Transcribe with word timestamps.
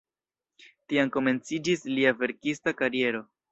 Tiam 0.93 1.11
komenciĝis 1.17 1.85
lia 1.99 2.17
verkista 2.25 2.77
kariero. 2.83 3.25